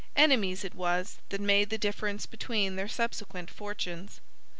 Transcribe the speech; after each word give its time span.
Enemies 0.15 0.63
it 0.63 0.73
was 0.73 1.19
that 1.29 1.39
made 1.39 1.69
the 1.69 1.77
difference 1.77 2.25
between 2.25 2.75
their 2.75 2.87
subsequent 2.87 3.51
fortunes. 3.51 4.19